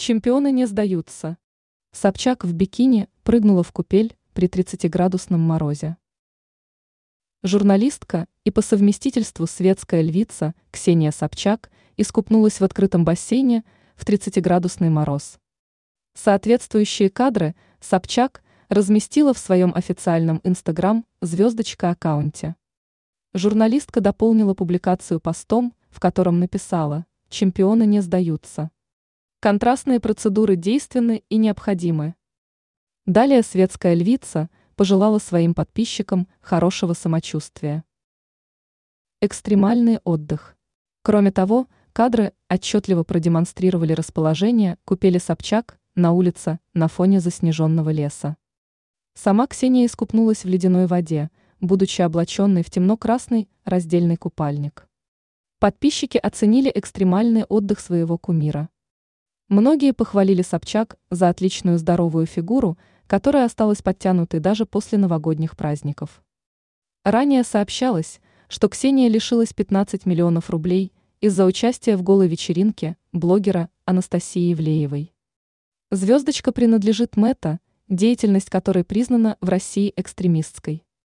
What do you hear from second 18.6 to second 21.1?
разместила в своем официальном инстаграм